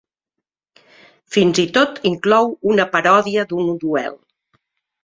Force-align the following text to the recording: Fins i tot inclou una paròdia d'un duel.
Fins 1.35 1.61
i 1.65 1.67
tot 1.77 2.01
inclou 2.13 2.51
una 2.73 2.89
paròdia 2.97 3.47
d'un 3.55 3.73
duel. 3.87 4.23